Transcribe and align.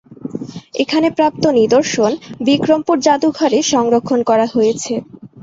এখানে 0.75 1.07
প্রাপ্ত 1.17 1.43
নিদর্শন 1.59 2.11
বিক্রমপুর 2.47 2.95
জাদুঘরে 2.99 3.59
সংরক্ষণ 3.73 4.19
করা 4.29 4.45
হয়েছে। 4.55 4.93